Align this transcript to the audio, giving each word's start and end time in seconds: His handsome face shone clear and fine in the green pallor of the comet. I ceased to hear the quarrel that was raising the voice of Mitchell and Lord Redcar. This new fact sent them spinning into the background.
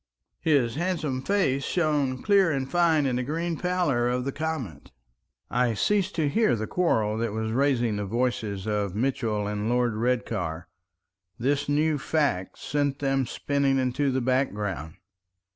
His 0.39 0.77
handsome 0.77 1.21
face 1.21 1.63
shone 1.63 2.23
clear 2.23 2.49
and 2.51 2.67
fine 2.67 3.05
in 3.05 3.17
the 3.17 3.23
green 3.23 3.55
pallor 3.55 4.09
of 4.09 4.25
the 4.25 4.31
comet. 4.31 4.89
I 5.47 5.75
ceased 5.75 6.15
to 6.15 6.27
hear 6.27 6.55
the 6.55 6.65
quarrel 6.65 7.19
that 7.19 7.33
was 7.33 7.51
raising 7.51 7.97
the 7.97 8.05
voice 8.07 8.41
of 8.41 8.95
Mitchell 8.95 9.45
and 9.45 9.69
Lord 9.69 9.93
Redcar. 9.93 10.67
This 11.37 11.69
new 11.69 11.99
fact 11.99 12.57
sent 12.57 12.97
them 12.97 13.27
spinning 13.27 13.77
into 13.77 14.09
the 14.11 14.21
background. 14.21 14.95